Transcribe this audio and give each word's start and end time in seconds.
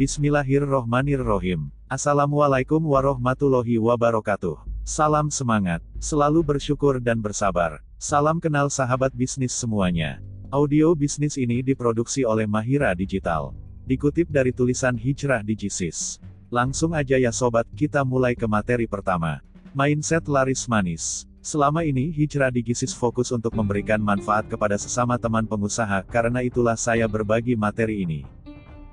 Bismillahirrohmanirrohim. 0.00 1.68
Assalamualaikum 1.84 2.80
warahmatullahi 2.80 3.76
wabarakatuh. 3.76 4.56
Salam 4.80 5.28
semangat, 5.28 5.84
selalu 6.00 6.40
bersyukur 6.40 6.96
dan 7.04 7.20
bersabar. 7.20 7.84
Salam 8.00 8.40
kenal 8.40 8.72
sahabat 8.72 9.12
bisnis 9.12 9.52
semuanya. 9.52 10.16
Audio 10.48 10.96
bisnis 10.96 11.36
ini 11.36 11.60
diproduksi 11.60 12.24
oleh 12.24 12.48
Mahira 12.48 12.96
Digital. 12.96 13.52
Dikutip 13.84 14.32
dari 14.32 14.56
tulisan 14.56 14.96
Hijrah 14.96 15.44
Digisis. 15.44 16.16
Langsung 16.48 16.96
aja 16.96 17.20
ya 17.20 17.28
sobat, 17.28 17.68
kita 17.76 18.00
mulai 18.00 18.32
ke 18.32 18.48
materi 18.48 18.88
pertama. 18.88 19.44
Mindset 19.76 20.24
laris 20.32 20.64
manis. 20.64 21.28
Selama 21.44 21.84
ini 21.84 22.08
Hijrah 22.08 22.48
Digisis 22.48 22.96
fokus 22.96 23.28
untuk 23.36 23.52
memberikan 23.52 24.00
manfaat 24.00 24.48
kepada 24.48 24.80
sesama 24.80 25.20
teman 25.20 25.44
pengusaha, 25.44 26.08
karena 26.08 26.40
itulah 26.40 26.80
saya 26.80 27.04
berbagi 27.04 27.52
materi 27.52 28.08
ini. 28.08 28.24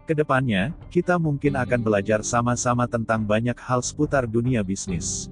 Ke 0.07 0.15
depannya, 0.15 0.71
kita 0.87 1.19
mungkin 1.19 1.59
akan 1.59 1.83
belajar 1.83 2.23
sama-sama 2.23 2.87
tentang 2.87 3.27
banyak 3.27 3.59
hal 3.59 3.83
seputar 3.83 4.23
dunia 4.23 4.63
bisnis. 4.63 5.27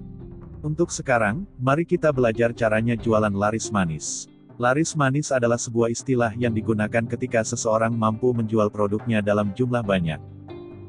Untuk 0.59 0.91
sekarang, 0.91 1.47
mari 1.55 1.87
kita 1.87 2.11
belajar 2.11 2.51
caranya 2.51 2.99
jualan 2.99 3.31
laris 3.31 3.71
manis. 3.71 4.27
Laris 4.59 4.91
manis 4.91 5.31
adalah 5.31 5.55
sebuah 5.55 5.95
istilah 5.95 6.35
yang 6.35 6.51
digunakan 6.51 7.07
ketika 7.07 7.39
seseorang 7.47 7.95
mampu 7.95 8.35
menjual 8.35 8.67
produknya 8.67 9.23
dalam 9.23 9.55
jumlah 9.55 9.79
banyak. 9.79 10.19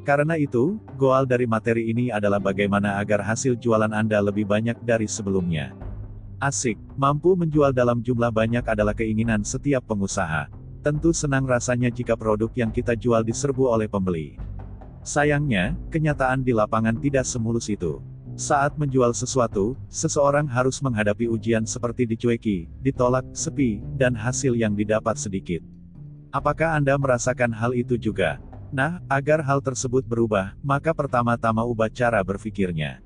Karena 0.02 0.34
itu, 0.34 0.82
goal 0.98 1.22
dari 1.22 1.46
materi 1.46 1.86
ini 1.86 2.10
adalah 2.10 2.42
bagaimana 2.42 2.98
agar 2.98 3.22
hasil 3.22 3.54
jualan 3.54 3.94
Anda 3.94 4.18
lebih 4.18 4.50
banyak 4.50 4.82
dari 4.82 5.06
sebelumnya. 5.06 5.70
Asik, 6.42 6.74
mampu 6.98 7.38
menjual 7.38 7.70
dalam 7.70 8.02
jumlah 8.02 8.34
banyak 8.34 8.66
adalah 8.66 8.98
keinginan 8.98 9.46
setiap 9.46 9.86
pengusaha. 9.86 10.50
Tentu 10.86 11.10
senang 11.10 11.42
rasanya 11.50 11.90
jika 11.90 12.14
produk 12.14 12.46
yang 12.54 12.70
kita 12.70 12.94
jual 12.94 13.26
diserbu 13.26 13.74
oleh 13.74 13.90
pembeli. 13.90 14.38
Sayangnya, 15.02 15.74
kenyataan 15.90 16.46
di 16.46 16.54
lapangan 16.54 16.94
tidak 17.02 17.26
semulus 17.26 17.66
itu. 17.66 17.98
Saat 18.38 18.78
menjual 18.78 19.10
sesuatu, 19.10 19.74
seseorang 19.90 20.46
harus 20.46 20.78
menghadapi 20.78 21.26
ujian 21.26 21.66
seperti 21.66 22.06
dicueki, 22.06 22.70
ditolak, 22.86 23.26
sepi, 23.34 23.82
dan 23.98 24.14
hasil 24.14 24.54
yang 24.54 24.78
didapat 24.78 25.18
sedikit. 25.18 25.58
Apakah 26.30 26.78
Anda 26.78 26.94
merasakan 26.94 27.50
hal 27.50 27.74
itu 27.74 27.98
juga? 27.98 28.38
Nah, 28.70 29.02
agar 29.10 29.42
hal 29.42 29.58
tersebut 29.58 30.06
berubah, 30.06 30.54
maka 30.62 30.94
pertama-tama 30.94 31.66
ubah 31.66 31.90
cara 31.90 32.22
berpikirnya. 32.22 33.02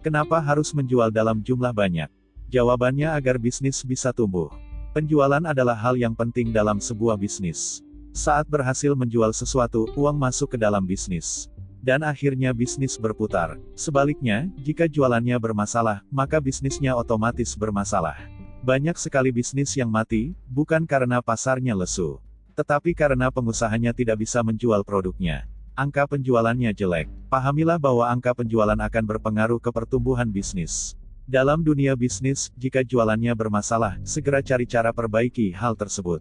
Kenapa 0.00 0.40
harus 0.40 0.72
menjual 0.72 1.12
dalam 1.12 1.44
jumlah 1.44 1.76
banyak? 1.76 2.08
Jawabannya 2.48 3.12
agar 3.12 3.36
bisnis 3.36 3.84
bisa 3.84 4.08
tumbuh. 4.08 4.48
Penjualan 4.90 5.38
adalah 5.46 5.78
hal 5.78 5.94
yang 5.94 6.18
penting 6.18 6.50
dalam 6.50 6.82
sebuah 6.82 7.14
bisnis. 7.14 7.78
Saat 8.10 8.50
berhasil 8.50 8.90
menjual 8.98 9.30
sesuatu, 9.30 9.86
uang 9.94 10.18
masuk 10.18 10.58
ke 10.58 10.58
dalam 10.58 10.82
bisnis. 10.82 11.46
Dan 11.78 12.02
akhirnya 12.02 12.50
bisnis 12.50 12.98
berputar. 12.98 13.54
Sebaliknya, 13.78 14.50
jika 14.58 14.90
jualannya 14.90 15.38
bermasalah, 15.38 16.02
maka 16.10 16.42
bisnisnya 16.42 16.98
otomatis 16.98 17.54
bermasalah. 17.54 18.18
Banyak 18.66 18.98
sekali 18.98 19.30
bisnis 19.30 19.78
yang 19.78 19.94
mati, 19.94 20.34
bukan 20.50 20.82
karena 20.82 21.22
pasarnya 21.22 21.78
lesu. 21.78 22.18
Tetapi 22.58 22.90
karena 22.90 23.30
pengusahanya 23.30 23.94
tidak 23.94 24.26
bisa 24.26 24.42
menjual 24.42 24.82
produknya. 24.82 25.46
Angka 25.78 26.10
penjualannya 26.10 26.74
jelek. 26.74 27.06
Pahamilah 27.30 27.78
bahwa 27.78 28.10
angka 28.10 28.34
penjualan 28.34 28.74
akan 28.74 29.04
berpengaruh 29.06 29.62
ke 29.62 29.70
pertumbuhan 29.70 30.26
bisnis. 30.26 30.98
Dalam 31.30 31.62
dunia 31.62 31.94
bisnis, 31.94 32.50
jika 32.58 32.82
jualannya 32.82 33.30
bermasalah, 33.38 34.02
segera 34.02 34.42
cari 34.42 34.66
cara 34.66 34.90
perbaiki 34.90 35.54
hal 35.54 35.78
tersebut. 35.78 36.18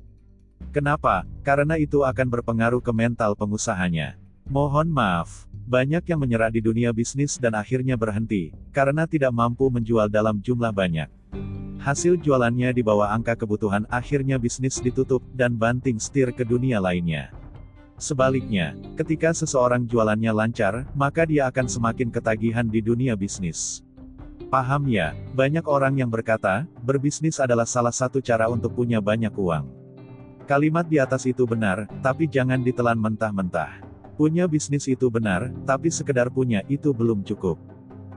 Kenapa? 0.69 1.25
Karena 1.41 1.81
itu 1.81 2.05
akan 2.05 2.29
berpengaruh 2.29 2.77
ke 2.77 2.93
mental 2.93 3.33
pengusahanya. 3.33 4.21
Mohon 4.45 4.93
maaf, 4.93 5.49
banyak 5.65 6.05
yang 6.05 6.21
menyerah 6.21 6.53
di 6.53 6.61
dunia 6.61 6.93
bisnis 6.93 7.41
dan 7.41 7.57
akhirnya 7.57 7.97
berhenti, 7.97 8.53
karena 8.69 9.09
tidak 9.09 9.33
mampu 9.33 9.65
menjual 9.73 10.13
dalam 10.13 10.37
jumlah 10.45 10.69
banyak. 10.69 11.09
Hasil 11.81 12.21
jualannya 12.21 12.69
di 12.69 12.85
bawah 12.85 13.09
angka 13.09 13.33
kebutuhan 13.33 13.89
akhirnya 13.89 14.37
bisnis 14.37 14.77
ditutup, 14.77 15.25
dan 15.33 15.57
banting 15.57 15.97
setir 15.97 16.29
ke 16.29 16.45
dunia 16.45 16.77
lainnya. 16.77 17.33
Sebaliknya, 17.97 18.77
ketika 18.93 19.33
seseorang 19.33 19.89
jualannya 19.89 20.29
lancar, 20.37 20.85
maka 20.93 21.25
dia 21.25 21.49
akan 21.49 21.65
semakin 21.65 22.13
ketagihan 22.13 22.69
di 22.69 22.77
dunia 22.77 23.17
bisnis. 23.17 23.81
Paham 24.49 24.89
ya, 24.89 25.13
banyak 25.37 25.61
orang 25.69 26.01
yang 26.01 26.09
berkata, 26.09 26.65
berbisnis 26.81 27.37
adalah 27.37 27.69
salah 27.69 27.93
satu 27.93 28.17
cara 28.17 28.49
untuk 28.49 28.73
punya 28.73 28.97
banyak 28.97 29.29
uang. 29.37 29.69
Kalimat 30.49 30.89
di 30.89 30.97
atas 30.97 31.29
itu 31.29 31.45
benar, 31.45 31.85
tapi 32.01 32.25
jangan 32.25 32.57
ditelan 32.65 32.97
mentah-mentah. 32.97 33.85
Punya 34.17 34.49
bisnis 34.49 34.89
itu 34.89 35.05
benar, 35.13 35.53
tapi 35.69 35.93
sekedar 35.93 36.33
punya 36.33 36.65
itu 36.65 36.89
belum 36.89 37.21
cukup. 37.21 37.61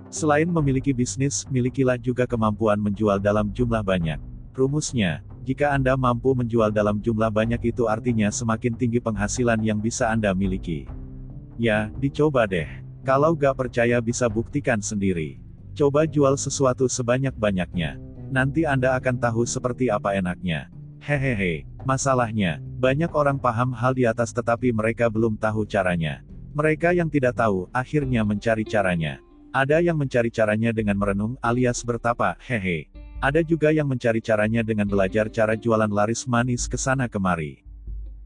Selain 0.08 0.48
memiliki 0.48 0.96
bisnis, 0.96 1.44
milikilah 1.52 2.00
juga 2.00 2.24
kemampuan 2.24 2.80
menjual 2.80 3.20
dalam 3.20 3.52
jumlah 3.52 3.84
banyak. 3.84 4.16
Rumusnya, 4.56 5.20
jika 5.44 5.76
Anda 5.76 6.00
mampu 6.00 6.32
menjual 6.32 6.72
dalam 6.72 7.04
jumlah 7.04 7.28
banyak 7.28 7.76
itu 7.76 7.92
artinya 7.92 8.32
semakin 8.32 8.72
tinggi 8.72 9.04
penghasilan 9.04 9.60
yang 9.60 9.84
bisa 9.84 10.08
Anda 10.08 10.32
miliki. 10.32 10.88
Ya, 11.60 11.92
dicoba 12.00 12.48
deh. 12.48 12.72
Kalau 13.04 13.36
gak 13.36 13.60
percaya 13.60 14.00
bisa 14.00 14.32
buktikan 14.32 14.80
sendiri. 14.80 15.41
Coba 15.72 16.04
jual 16.04 16.36
sesuatu 16.36 16.84
sebanyak-banyaknya. 16.84 17.96
Nanti 18.28 18.68
Anda 18.68 18.92
akan 18.96 19.16
tahu 19.16 19.48
seperti 19.48 19.88
apa 19.88 20.12
enaknya. 20.12 20.68
Hehehe, 21.00 21.64
masalahnya, 21.88 22.60
banyak 22.76 23.08
orang 23.16 23.40
paham 23.40 23.72
hal 23.72 23.96
di 23.96 24.04
atas 24.04 24.36
tetapi 24.36 24.68
mereka 24.70 25.08
belum 25.08 25.40
tahu 25.40 25.64
caranya. 25.64 26.20
Mereka 26.52 26.92
yang 26.92 27.08
tidak 27.08 27.40
tahu, 27.40 27.72
akhirnya 27.72 28.20
mencari 28.20 28.68
caranya. 28.68 29.16
Ada 29.52 29.80
yang 29.80 29.96
mencari 29.96 30.28
caranya 30.28 30.76
dengan 30.76 31.00
merenung 31.00 31.40
alias 31.40 31.80
bertapa, 31.80 32.36
hehe. 32.44 32.92
Ada 33.24 33.40
juga 33.40 33.72
yang 33.72 33.88
mencari 33.88 34.20
caranya 34.20 34.60
dengan 34.60 34.84
belajar 34.84 35.32
cara 35.32 35.56
jualan 35.56 35.88
laris 35.88 36.28
manis 36.28 36.68
ke 36.68 36.76
sana 36.76 37.08
kemari. 37.08 37.64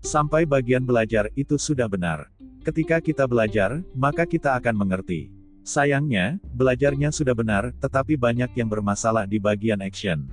Sampai 0.03 0.43
bagian 0.47 0.83
belajar 0.83 1.31
itu 1.39 1.59
sudah 1.61 1.87
benar. 1.87 2.31
Ketika 2.67 2.99
kita 2.99 3.29
belajar, 3.31 3.83
maka 3.95 4.27
kita 4.27 4.59
akan 4.59 4.75
mengerti. 4.75 5.36
Sayangnya, 5.67 6.39
belajarnya 6.55 7.11
sudah 7.11 7.35
benar, 7.35 7.75
tetapi 7.83 8.15
banyak 8.15 8.55
yang 8.55 8.71
bermasalah 8.71 9.27
di 9.27 9.43
bagian 9.43 9.83
action. 9.83 10.31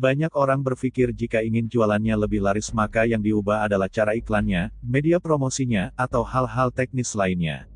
Banyak 0.00 0.32
orang 0.32 0.64
berpikir 0.64 1.12
jika 1.12 1.44
ingin 1.44 1.68
jualannya 1.68 2.16
lebih 2.16 2.40
laris 2.40 2.72
maka 2.72 3.04
yang 3.04 3.20
diubah 3.20 3.68
adalah 3.68 3.92
cara 3.92 4.16
iklannya, 4.16 4.72
media 4.80 5.20
promosinya, 5.20 5.92
atau 6.00 6.24
hal-hal 6.24 6.72
teknis 6.72 7.12
lainnya. 7.12 7.68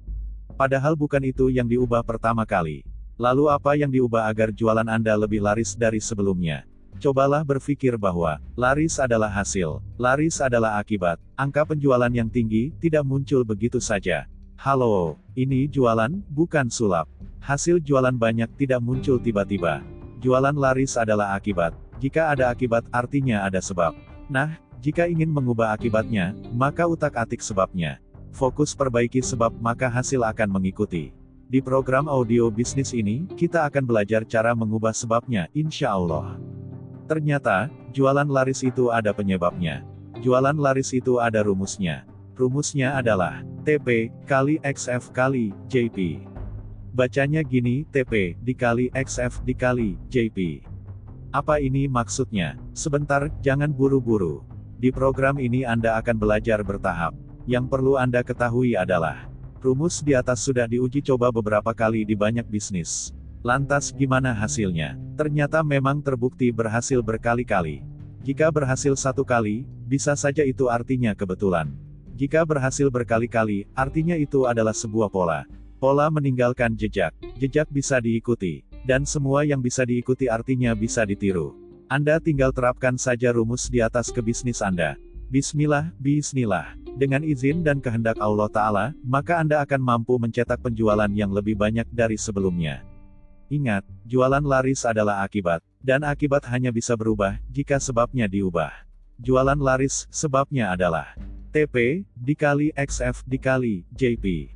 Padahal 0.56 0.97
bukan 0.97 1.21
itu 1.28 1.53
yang 1.53 1.69
diubah 1.69 2.00
pertama 2.00 2.49
kali. 2.49 2.88
Lalu 3.20 3.53
apa 3.53 3.76
yang 3.76 3.93
diubah 3.93 4.25
agar 4.25 4.49
jualan 4.49 4.88
Anda 4.88 5.12
lebih 5.12 5.44
laris 5.44 5.76
dari 5.76 6.00
sebelumnya? 6.00 6.65
Cobalah 7.05 7.44
berpikir 7.44 8.00
bahwa, 8.00 8.41
laris 8.56 8.97
adalah 8.97 9.28
hasil, 9.28 9.84
laris 10.00 10.41
adalah 10.41 10.81
akibat, 10.81 11.20
angka 11.37 11.69
penjualan 11.69 12.09
yang 12.09 12.32
tinggi, 12.32 12.72
tidak 12.81 13.05
muncul 13.05 13.44
begitu 13.44 13.76
saja. 13.76 14.25
Halo, 14.58 15.14
ini 15.38 15.70
jualan, 15.70 16.19
bukan 16.34 16.66
sulap. 16.66 17.06
Hasil 17.38 17.78
jualan 17.78 18.10
banyak 18.10 18.50
tidak 18.58 18.82
muncul 18.82 19.14
tiba-tiba. 19.22 19.86
Jualan 20.19 20.50
laris 20.50 20.98
adalah 20.98 21.38
akibat. 21.38 21.70
Jika 22.02 22.34
ada 22.34 22.50
akibat, 22.50 22.82
artinya 22.91 23.46
ada 23.46 23.62
sebab. 23.62 23.94
Nah, 24.26 24.58
jika 24.82 25.06
ingin 25.06 25.30
mengubah 25.30 25.70
akibatnya, 25.70 26.34
maka 26.50 26.91
utak-atik 26.91 27.38
sebabnya. 27.38 28.02
Fokus 28.34 28.74
perbaiki 28.74 29.22
sebab, 29.22 29.54
maka 29.62 29.86
hasil 29.86 30.26
akan 30.26 30.50
mengikuti. 30.50 31.14
Di 31.46 31.62
program 31.62 32.10
audio 32.10 32.50
bisnis 32.50 32.90
ini, 32.90 33.30
kita 33.38 33.62
akan 33.62 33.86
belajar 33.86 34.26
cara 34.26 34.58
mengubah 34.58 34.90
sebabnya, 34.90 35.46
insya 35.54 35.94
Allah. 35.94 36.34
Ternyata, 37.06 37.70
jualan 37.94 38.26
laris 38.26 38.66
itu 38.66 38.90
ada 38.90 39.14
penyebabnya. 39.14 39.86
Jualan 40.19 40.58
laris 40.58 40.90
itu 40.90 41.22
ada 41.22 41.46
rumusnya. 41.46 42.02
Rumusnya 42.38 42.94
adalah 42.94 43.43
TP 43.67 44.14
kali 44.23 44.62
XF 44.62 45.11
kali 45.11 45.50
JP. 45.67 46.23
Bacanya 46.94 47.43
gini, 47.43 47.82
TP 47.90 48.38
dikali 48.38 48.94
XF 48.94 49.43
dikali 49.43 49.99
JP. 50.06 50.62
Apa 51.35 51.58
ini 51.58 51.90
maksudnya? 51.90 52.55
Sebentar, 52.79 53.26
jangan 53.43 53.75
buru-buru. 53.75 54.46
Di 54.79 54.94
program 54.94 55.43
ini 55.43 55.67
Anda 55.67 55.99
akan 55.99 56.14
belajar 56.14 56.62
bertahap. 56.62 57.11
Yang 57.43 57.75
perlu 57.75 57.99
Anda 57.99 58.23
ketahui 58.23 58.79
adalah, 58.79 59.26
rumus 59.58 59.99
di 59.99 60.14
atas 60.14 60.38
sudah 60.46 60.70
diuji 60.70 61.02
coba 61.02 61.35
beberapa 61.35 61.75
kali 61.75 62.06
di 62.06 62.14
banyak 62.14 62.46
bisnis. 62.46 63.11
Lantas 63.43 63.90
gimana 63.90 64.31
hasilnya? 64.31 64.94
Ternyata 65.19 65.67
memang 65.67 65.99
terbukti 66.06 66.55
berhasil 66.55 67.02
berkali-kali. 67.02 67.82
Jika 68.23 68.46
berhasil 68.55 68.94
satu 68.94 69.26
kali, 69.26 69.67
bisa 69.90 70.14
saja 70.14 70.46
itu 70.46 70.70
artinya 70.70 71.19
kebetulan. 71.19 71.88
Jika 72.19 72.43
berhasil 72.43 72.91
berkali-kali, 72.91 73.70
artinya 73.79 74.19
itu 74.19 74.43
adalah 74.43 74.75
sebuah 74.75 75.06
pola. 75.06 75.47
Pola 75.79 76.11
meninggalkan 76.11 76.75
jejak. 76.75 77.15
Jejak 77.38 77.70
bisa 77.70 78.03
diikuti. 78.03 78.67
Dan 78.82 79.06
semua 79.06 79.47
yang 79.47 79.62
bisa 79.62 79.87
diikuti 79.87 80.26
artinya 80.26 80.75
bisa 80.75 81.06
ditiru. 81.06 81.55
Anda 81.87 82.19
tinggal 82.19 82.50
terapkan 82.50 82.99
saja 82.99 83.31
rumus 83.31 83.70
di 83.70 83.79
atas 83.79 84.11
ke 84.11 84.19
bisnis 84.19 84.59
Anda. 84.67 84.99
Bismillah, 85.31 85.94
bismillah. 86.03 86.75
Dengan 86.99 87.23
izin 87.23 87.62
dan 87.62 87.79
kehendak 87.79 88.19
Allah 88.19 88.50
Ta'ala, 88.50 88.87
maka 89.06 89.38
Anda 89.38 89.62
akan 89.62 89.79
mampu 89.79 90.19
mencetak 90.19 90.59
penjualan 90.59 91.12
yang 91.14 91.31
lebih 91.31 91.55
banyak 91.55 91.87
dari 91.94 92.19
sebelumnya. 92.19 92.82
Ingat, 93.47 93.87
jualan 94.11 94.43
laris 94.43 94.82
adalah 94.82 95.23
akibat, 95.23 95.62
dan 95.87 96.03
akibat 96.03 96.43
hanya 96.50 96.75
bisa 96.75 96.99
berubah 96.99 97.38
jika 97.47 97.79
sebabnya 97.79 98.26
diubah. 98.26 98.75
Jualan 99.23 99.62
laris, 99.62 100.11
sebabnya 100.11 100.75
adalah 100.75 101.14
TP, 101.49 102.05
dikali 102.12 102.71
XF, 102.77 103.25
dikali 103.25 103.89
JP. 103.97 104.53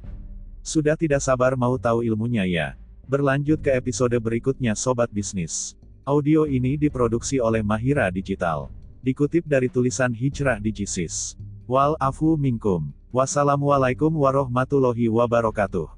Sudah 0.60 0.94
tidak 0.94 1.24
sabar 1.24 1.56
mau 1.56 1.74
tahu 1.80 2.04
ilmunya 2.04 2.44
ya? 2.46 2.68
Berlanjut 3.08 3.58
ke 3.58 3.72
episode 3.74 4.14
berikutnya 4.20 4.76
Sobat 4.76 5.10
Bisnis. 5.10 5.74
Audio 6.06 6.46
ini 6.46 6.76
diproduksi 6.78 7.42
oleh 7.42 7.64
Mahira 7.64 8.12
Digital. 8.12 8.70
Dikutip 9.02 9.42
dari 9.48 9.66
tulisan 9.66 10.14
Hijrah 10.14 10.62
Digisis. 10.62 11.34
Wal 11.66 11.98
afu 11.98 12.38
minkum. 12.38 12.94
Wassalamualaikum 13.10 14.12
warahmatullahi 14.12 15.10
wabarakatuh. 15.10 15.90